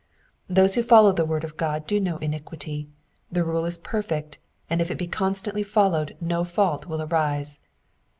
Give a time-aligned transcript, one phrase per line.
[0.49, 2.89] Those who follow the word of God do no iniquity,
[3.31, 7.59] the rule is perfect, and if it be constantly followed no fault will arise.